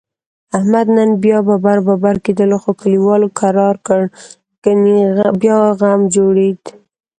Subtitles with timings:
[0.57, 4.01] احمد نن بیا ببر ببر کېدلو، خو کلیوالو کرارکړ؛
[4.63, 4.97] گني
[5.41, 6.69] بیا غم جوړیدا.